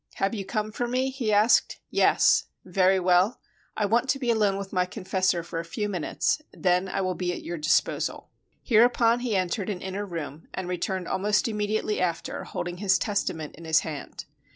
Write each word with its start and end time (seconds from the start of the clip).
''Have 0.17 0.33
you 0.33 0.43
come 0.43 0.71
for 0.71 0.87
me?" 0.87 1.11
he 1.11 1.31
asked. 1.31 1.77
"Yes." 1.91 2.45
"Very 2.65 2.99
well. 2.99 3.39
I 3.77 3.85
want 3.85 4.09
to 4.09 4.17
be 4.17 4.31
alone 4.31 4.57
with 4.57 4.73
my 4.73 4.83
confessor 4.83 5.43
for 5.43 5.59
a 5.59 5.63
few 5.63 5.87
minutes, 5.87 6.41
and 6.51 6.63
then 6.63 6.89
I 6.89 7.01
will 7.01 7.13
be 7.13 7.31
at 7.33 7.43
your 7.43 7.59
disposal." 7.59 8.31
Hereupon 8.63 9.19
he 9.19 9.35
en 9.35 9.49
tered 9.49 9.69
an 9.71 9.79
inner 9.79 10.07
room, 10.07 10.47
and 10.55 10.67
returned 10.67 11.07
almost 11.07 11.47
immediately 11.47 11.99
after, 12.01 12.45
holding 12.45 12.77
his 12.77 12.97
testament 12.97 13.53
in 13.55 13.65
his 13.65 13.81
hand. 13.81 14.25